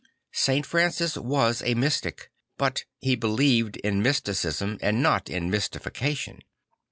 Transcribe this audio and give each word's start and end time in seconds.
St. 0.33 0.65
Francis 0.65 1.15
was 1.15 1.61
a 1.61 1.75
mystic, 1.75 2.31
but 2.57 2.85
he 2.97 3.13
believed 3.15 3.77
in 3.77 4.01
mysticism 4.01 4.79
and 4.81 5.03
not 5.03 5.29
in 5.29 5.51
mystification. 5.51 6.39